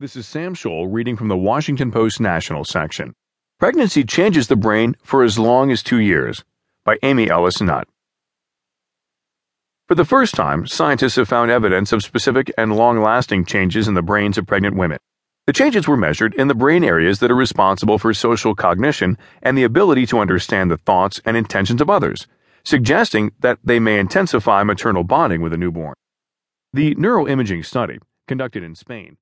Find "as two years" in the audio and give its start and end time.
5.72-6.44